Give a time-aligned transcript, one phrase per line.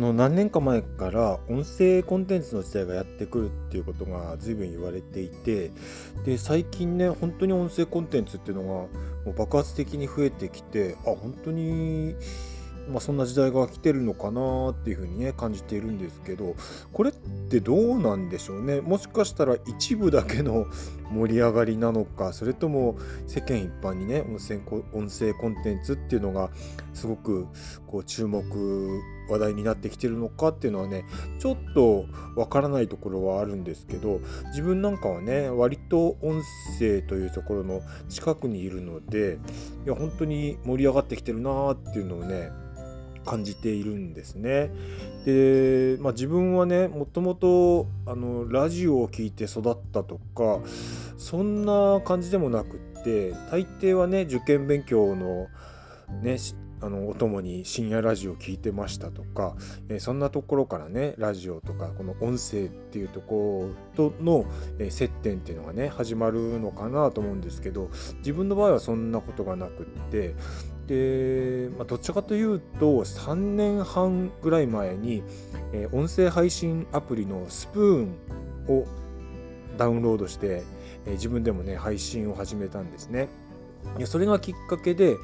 [0.00, 5.70] の何年か前から音声コンテンツの時代がやってくるっていうことが随分言われていて
[6.24, 8.88] で最近ね本当に音声コンテンツっていうのがも
[9.26, 12.16] う爆発的に増えてきてあ本当に
[12.88, 16.56] まあ、そんな時代が来てるのかなっていうふうにね感じているんですけど
[16.92, 18.80] これってどうなんでしょうね。
[18.80, 20.66] もしかしたら一部だけの
[21.10, 22.96] 盛り上がりなのかそれとも
[23.26, 24.60] 世間一般にね音声
[24.92, 26.50] 音声コンテンツっていうのが
[26.94, 27.46] すごく
[27.86, 28.42] こう注目
[29.28, 31.04] 話題になってきてるのかっていうのはね
[31.38, 32.06] ちょっと
[32.36, 36.42] わからないところはあるんですけど自分なんかはね割と音
[36.78, 39.38] 声というところの近くにいるので
[39.86, 42.50] いや本当に盛り上がってきてるなーっていうのをね
[43.24, 44.70] 感じているんですね。
[45.24, 50.60] で、まあ、自分はねもともとあのラジオを聴いて育ったとか
[51.20, 55.48] そんな感じでもなくって大抵はね受験勉強の
[56.22, 56.38] ね
[56.82, 59.54] あのお供に深夜ラジオ聞いてましたとか、
[59.90, 64.46] えー、そんなところからねラジオとかこの音声っていうところとの、
[64.78, 67.90] えー、接点っていうのがね始まるのかなと思うんですけど
[68.20, 70.34] 自分の場合はそんなことがなくって
[70.86, 75.22] で、まあ、どっちかというと3年半ぐらい前に、
[75.74, 78.86] えー、音声配信アプリのスプーンを
[79.76, 80.62] ダウンロードして、
[81.06, 83.28] え自分でもね配信を始めたんですね。
[84.04, 85.16] それがきっかけで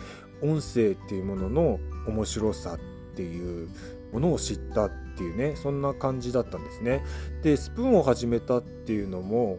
[0.42, 2.78] 音声っていうものの面白さっ
[3.14, 3.68] ていう
[4.12, 7.04] ものを知ったっていうねそんな感じだったんですね。
[7.42, 9.58] でスプーンを始めたっていうのも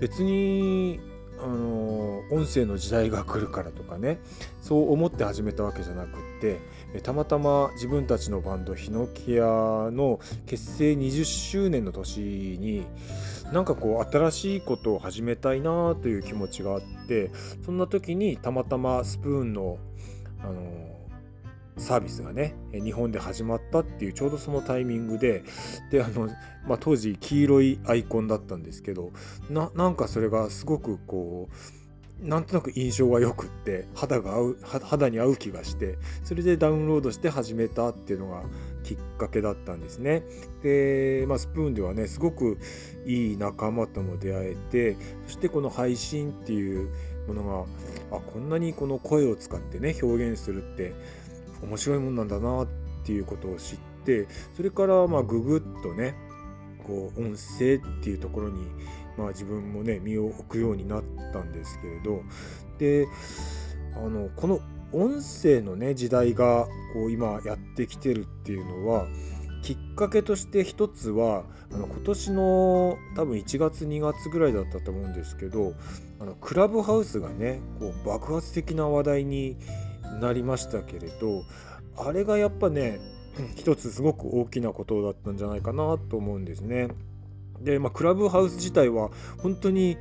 [0.00, 1.00] 別に
[1.42, 4.18] あの音声の時代が来るからとかね
[4.62, 6.60] そう思って始めたわけじゃなくって
[7.00, 12.86] たまたま自分たちのバンドヒノキアの結成20周年の年に
[13.54, 17.30] なんかこう新しいことを始めたいなという気持ちがあって
[17.64, 19.78] そんな時にたまたまスプーンの
[20.42, 20.90] あの
[21.76, 25.44] サービスがね日本で始まったっていうちょうどそのタイミングで
[25.92, 26.28] であの、
[26.66, 29.12] まあ、当時黄色いアイコンだったんですけど
[29.48, 31.83] ななんかそれがすごくこう
[32.20, 38.42] なんとなく印象が良くって肌が合う肌に合う気がしてそれでダウンロードして始めたっていうのが
[38.84, 40.22] きっかけだったんですね。
[40.62, 42.58] で、まあ、スプーンではねすごく
[43.06, 46.88] いい仲間とも出会えてそしてこの配信っていう
[47.26, 47.66] もの
[48.10, 50.92] があこんなにこの声を使ってね表現するって
[51.62, 52.66] 面白いもんなんだなっ
[53.04, 56.14] ていうことを知ってそれからまあググッとね
[56.86, 58.66] こう音声っていうところに
[59.16, 61.02] まあ自分もね身を置くようになっ
[61.32, 62.22] たんですけれど
[62.78, 63.06] で
[63.96, 64.60] あのこの
[64.92, 69.06] 音声のね時代がこう今やってきてるっていうのは
[69.62, 75.74] きっかけとして一つはあの今年の多分1月2月ぐらいだったと思うんですけど
[76.20, 79.56] あのクラブハウスがねこう爆発的な話題に
[80.20, 81.44] なりましたけれど
[81.96, 83.00] あれがやっぱね
[83.56, 86.88] 一つすごく大きなことだったんじゃないかなと思うんですね。
[87.60, 89.96] で、まあ、クラブハウス自体は本当に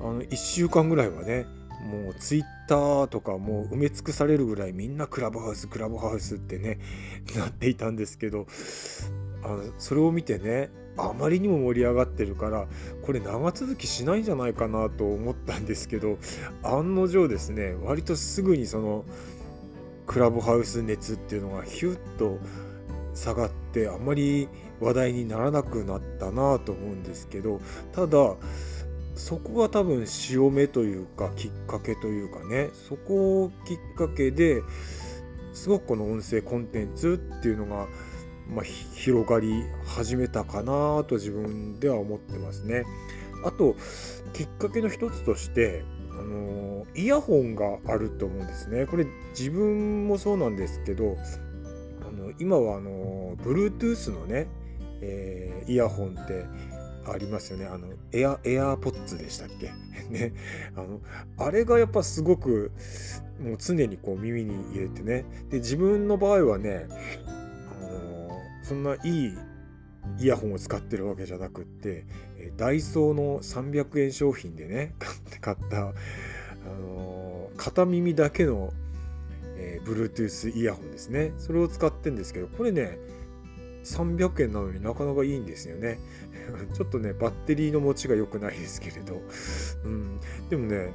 [0.00, 1.46] あの1週間ぐらいはね
[1.80, 6.78] もうツイッターとかもう埋め尽くされるぐらいみんなクラブハウスクラブハウスってね
[7.36, 8.46] なっていたんですけど
[9.42, 12.66] あのそれを見てねあまりにも盛り上がってるから
[13.02, 16.18] これ長続きしないんじゃないかなと思ったんですけど
[16.64, 19.04] 案の定ですね割とすぐにその
[20.06, 22.38] クラブハウス熱っていうのがヒュッと
[23.14, 24.48] 下がっってあんまり
[24.80, 27.60] 話題にならなくなったなと思うんですけど
[27.92, 28.36] ただ
[29.14, 34.62] そこが多分潮目というかきっかけというかねそこをきっかけで
[35.52, 37.88] すごくこの音声コンテンツっていうのが、
[38.48, 42.84] まあ、広がり始めたかなと自分では思ってますね。
[43.44, 43.74] あと
[44.32, 48.86] きっかけの一つとしてあのイヤホンがあると思うんですね。
[48.86, 51.16] これ自分もそうなんですけど
[52.18, 54.46] の今はあの Bluetooth のね、
[55.00, 56.44] えー、イヤホンって
[57.10, 57.66] ありますよね。
[57.66, 59.72] あのエアエアーポッツでしたっけ？
[60.10, 60.32] ね。
[60.76, 61.00] あの
[61.38, 62.72] あれがやっぱすごく
[63.42, 65.24] もう常にこう耳に入れてね。
[65.50, 68.28] で自分の場合はね、あの
[68.62, 69.32] そんないい
[70.20, 72.04] イヤホンを使ってるわけじゃなくって
[72.56, 74.94] ダイソーの300円商品でね
[75.40, 75.92] 買ったあ
[76.80, 78.72] の片耳だけの、
[79.84, 81.32] Bluetooth イヤホンですね。
[81.38, 82.98] それを使ってんですけどこれね
[83.84, 85.98] 300円なのになかなかいいんですよね。
[86.74, 89.22] ちょっとねバッテリーの持ちが良くないですけれど、
[89.84, 90.92] うん、でもね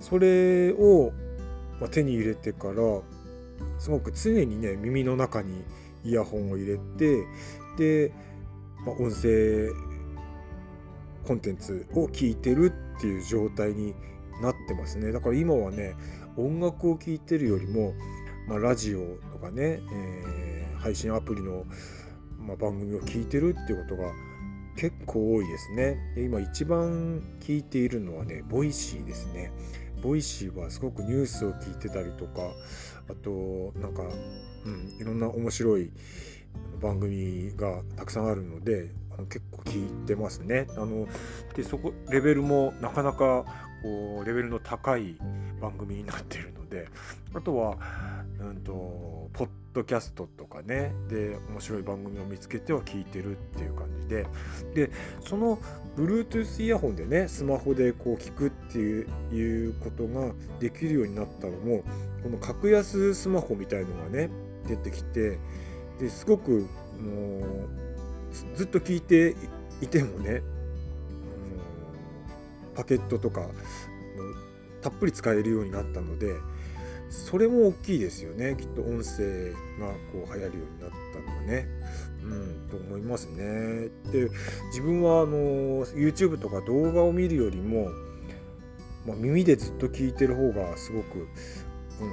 [0.00, 1.12] それを、
[1.80, 3.02] ま、手に入れてから
[3.78, 5.64] すごく常にね耳の中に
[6.04, 7.24] イヤホンを入れて
[7.76, 8.12] で
[8.86, 9.72] ま、音声
[11.26, 13.94] コンテンツを聞いてるっていう状態に
[14.40, 15.12] なってますね。
[15.12, 15.96] だから今はね
[16.36, 17.94] 音楽を聴いてるよりも、
[18.46, 21.64] まあ、ラジオとかね、えー、配信アプリの、
[22.38, 24.12] まあ、番組を聞いてるっていうことが
[24.76, 26.12] 結構多いですね。
[26.14, 29.50] で今一番聞いているのはね、 Voicyですね。
[30.02, 32.42] Voicyはすごくニュースを聞いてたりとか、
[33.08, 34.02] あと、なんか、
[34.64, 35.90] うん、いろんな面白い
[36.80, 40.66] 番組がたくさんあるので、あの結構聞いてますね。
[40.76, 41.08] あの
[41.54, 43.44] でそこレベルもなかなか
[43.82, 45.16] こうレベルの高い
[45.60, 46.88] 番組になっているので
[47.34, 47.76] あとは、
[48.40, 54.26] うんと、ポッドキャストとかねで面白い番組を見つけては聞いてるっていう感じで
[54.74, 55.58] でその
[55.96, 61.82] Bluetooth イヤホンでねスマホでこう聞くっていういうことができるようになったのも
[62.22, 64.30] この格安スマホみたいのがね
[64.66, 65.38] 出てきて
[65.98, 66.66] ですごく
[67.00, 67.86] もう
[68.54, 69.34] ずっと聞いて
[69.80, 70.42] いてもね
[72.74, 73.46] パケットとか
[74.86, 76.36] たっぷり使えるようになったので
[77.10, 79.50] それも大きいですよねきっと音声
[79.80, 81.66] がこう流行るようになったのはね。
[82.22, 83.88] うん、と思いますね。
[84.10, 84.28] で
[84.68, 87.90] 自分はあの YouTube とか動画を見るよりも、
[89.06, 91.28] まあ、耳でずっと聞いてる方がすごく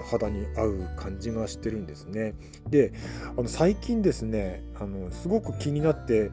[0.09, 2.35] 肌に合う感じがしてるんですね。
[2.69, 2.93] で
[3.37, 6.31] あの最近ですねあのすごく気になって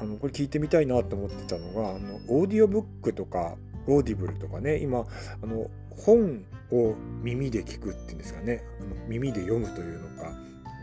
[0.00, 5.04] あのこれ聞いてみたいなと思ってたのがあのオーディオブックとかオーディブルとかね今
[5.42, 8.62] あの本を耳で聞くっていうんですかね。
[8.80, 10.32] あの耳で読むというのか、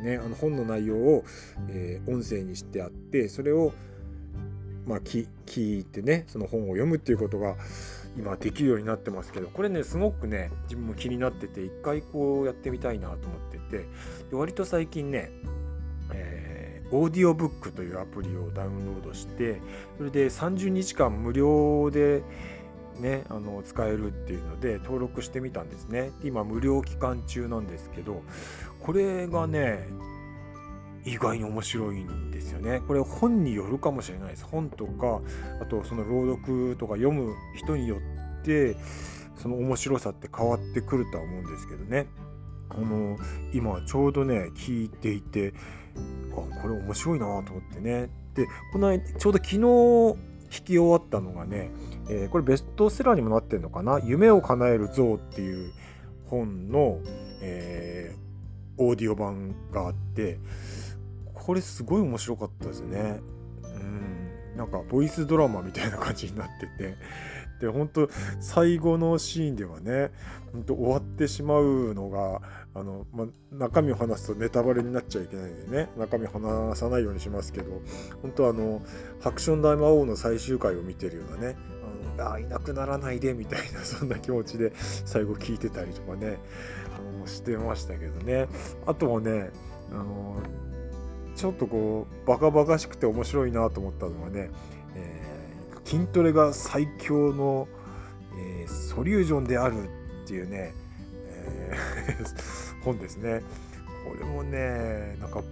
[0.03, 1.23] ね、あの本の内容を、
[1.69, 3.73] えー、音声にしてあってそれを、
[4.85, 5.27] まあ、聞
[5.79, 7.55] いてねその本を読むっていうことが
[8.17, 15.31] 今できるようになってますけどこれねすごくね自分も気になってて一回こうやってみたいなと思っててで割と最近ね、
[16.93, 19.59] オーディオブックというアプリをダウンロードして
[19.97, 22.21] それで30日間無料で
[22.99, 26.11] ね、あの使えるっていうので登録してみたんですね。
[26.23, 28.21] 今無料期間中なんですけど
[28.79, 29.87] これがね
[31.05, 32.81] 意外に面白いんですよね。
[32.87, 34.45] これ本によるかもしれないです。
[34.45, 35.21] 本とか
[35.61, 37.97] あとその朗読とか読む人によ
[38.41, 38.77] って
[39.35, 42.07] その面白さって変わってくるとは思うんですけどね。
[42.69, 43.17] あの
[43.53, 45.53] 今ちょうどね聞いていて
[46.31, 48.09] あこれ面白いなと思ってね。
[48.33, 51.71] でこの間ちょうど昨日聞き終わったのがね、
[52.09, 55.73] えー、これベストセラーにもなってるのかな「夢を叶える像」っていう
[56.27, 56.99] 本の、
[57.41, 60.39] えー、オーディオ版があって
[61.33, 63.19] これすごい面白かったですね。
[63.63, 64.57] うん。
[64.57, 66.95] なんかボイスドラマみたいな感じになってて。
[67.63, 70.11] で本当最後のシーンではね
[70.51, 72.41] 本当終わってしまうのが
[72.75, 77.81] あの、ま中身を話すとネタバレになっちゃいけないんでね中身話さないようにしますけど
[78.21, 78.81] 本当あの
[79.21, 81.55] 「ハクション大魔王」の最終回を見てるようなね
[82.19, 86.37] あいなくならないでみたいな そんな気持ちで最後聞いてたりとかね
[86.95, 88.47] あのしてましたけどね。
[88.85, 89.51] あとはね
[89.91, 90.37] あの
[91.35, 94.51] ちょっとこうバカバカしくて面白いなと思ったのはね、
[95.93, 97.67] 筋トレが最強の、
[98.35, 99.75] えー、ソリュージョンである
[100.23, 100.73] っていうね、
[101.27, 103.43] えー、 本ですね。
[104.03, 105.43] これもね、なんか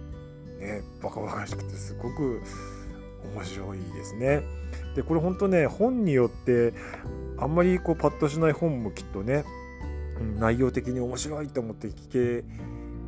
[0.58, 2.40] ね、バカバカしくてすごく
[3.36, 4.42] 面白いですね。
[4.96, 6.74] で、これ本当ね、本によって
[7.38, 9.44] あんまりこうパッとしない本もきっとね、
[10.40, 12.44] 内容的に面白いと思って聞け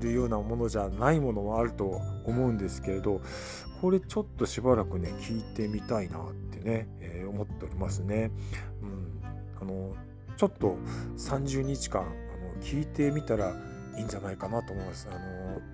[0.07, 3.21] るようなものじゃないものもあると思うんですけれど
[3.81, 8.31] これちょっとしばらくね聞いてみたいなってね、えー、思っておりますね。
[8.83, 9.23] うん、
[9.61, 9.95] あの
[10.37, 10.77] ちょっと
[11.17, 13.55] 30日間あの聞いてみたら
[13.97, 15.09] いいんじゃないかなと思います。
[15.11, 15.19] あの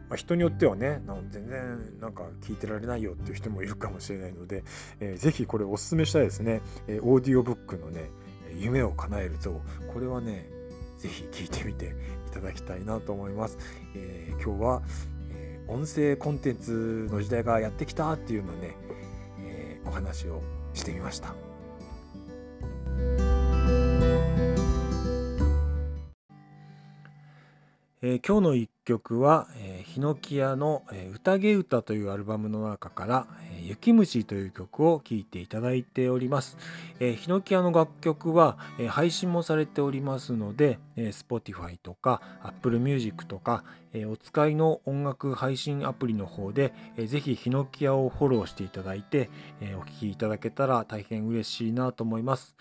[0.09, 4.65] まあ、人によってはね全然なんか聞いてられないよっていう人もいるかもしれないので、
[4.99, 8.11] えー、ぜひこれおすすめしたいですね、えー、オーディオブックのね
[8.59, 9.53] 夢を叶える像
[9.93, 10.49] これはね
[10.99, 11.95] ぜひ聞いてみて
[12.29, 13.59] いただきたいなと思います。
[13.95, 14.83] えー、今日は、
[15.33, 18.77] えー、音声コンテンツの時代がやってきたっていうのね、
[19.39, 20.43] えー、お話を
[20.81, 21.35] してみました。
[28.03, 33.27] えー、今日の一曲は、えー、ヒノキアの、えー、宴歌というアルバムの中から、
[33.71, 36.57] 雪虫という曲を聴いていただいております。
[36.99, 52.57] えー、ヒノキ屋の楽曲は、えー、配信もされておりますので、えー、Spotify とか Apple Music とか、え、お使いの音楽配信アプリの方で、えー、ぜひヒノキアをフォローしていただいて、え、お聴きいただけたら大変嬉しいなと思います。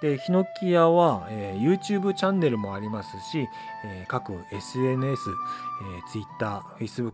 [0.00, 3.48] でヒノキ屋は、えー、YouTube チャンネルもありますし、
[3.84, 7.12] えー、各 SNS、えー、Twitter、Facebook、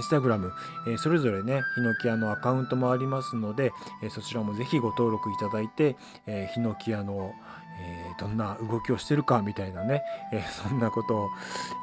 [0.00, 0.50] Instagram、
[0.88, 7.32] えー、それぞれねヒノキ屋のアカウントもありますので、えー、そちらもぜひご登録いただいて、えー、ヒノキ屋の、
[7.80, 10.02] えー、どんな動きをしてるかみたいなね、
[10.32, 11.28] えー、そんなことを、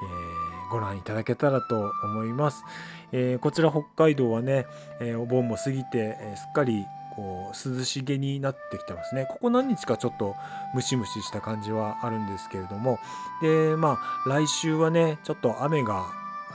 [0.03, 2.65] えーご覧いただけたらと思います。
[3.11, 4.65] えー、こちら北海道はね、
[4.99, 6.83] えー、お盆も過ぎて、えすっかり
[7.15, 9.25] こう涼しげになってきてますね。
[9.29, 10.35] ここ何日かちょっと
[10.73, 12.99] ムシムシした感じはあるんですけれども、
[13.41, 16.05] で、まあ来週はね、ちょっと雨が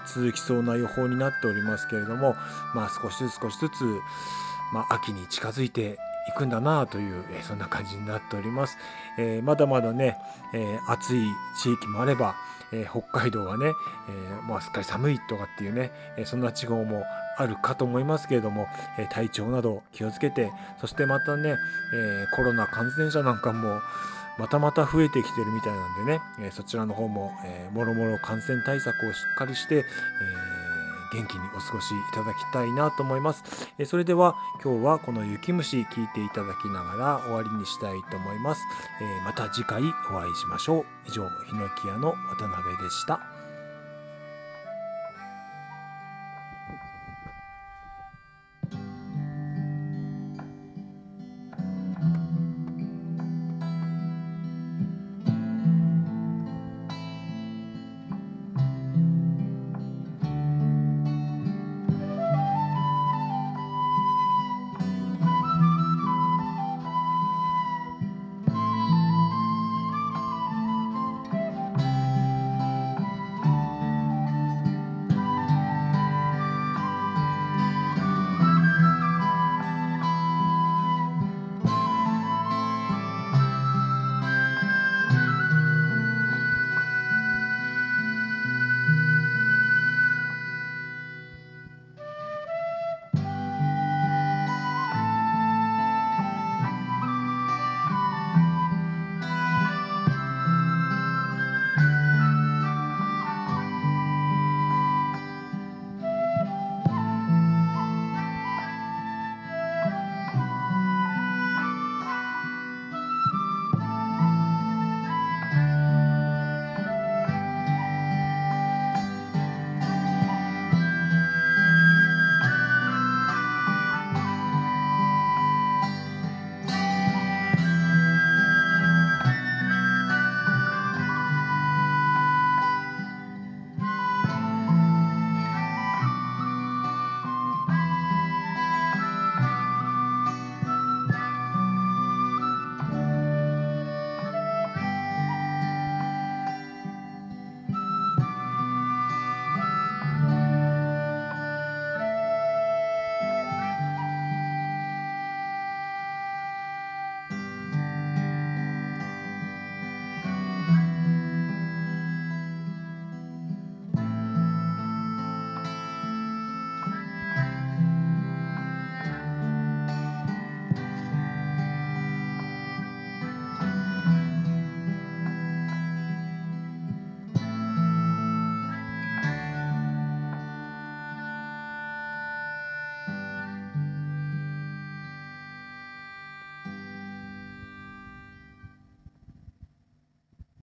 [0.07, 2.35] 続きそうな予報になっておりますけれども、
[2.75, 3.85] まあ少しずつ少しずつ、
[4.73, 8.77] まあ、秋に近づいていくんだなという、えそんな感じになっております。
[9.19, 10.17] え、まだまだね、
[10.55, 11.27] え、暑い
[11.63, 12.35] 地域もあれば、
[12.73, 13.73] え、北海道はね、
[14.09, 17.03] えまあ、すっかり寒いとかっていうね、えそんな地方も
[17.39, 18.69] あるかと思いますけれども、
[18.99, 21.57] え体調など気をつけてそしてまたね、
[21.95, 23.81] えコロナ感染者なんかも
[24.39, 29.83] またまた増えてきてるみたいなんでね、えそちらの方も、えもろもろ感染対策をしっかりして、え
[31.13, 33.71] 元気にお過ごしいただきたいなと思います。
[33.79, 38.63] えそれでは今日はこの雪虫聞いていただきながら終わりにしたいと思います。
[39.01, 40.85] えまた次回お会いしましょう。
[41.07, 43.38] 以上、ヒノキ屋の渡辺でした。